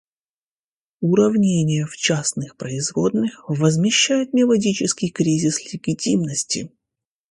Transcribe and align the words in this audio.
Уравнение 1.01 1.85
в 1.85 1.95
частных 1.95 2.57
производных 2.57 3.43
возмещает 3.47 4.33
мелодический 4.33 5.11
кризис 5.11 5.63
легитимности. 5.71 6.71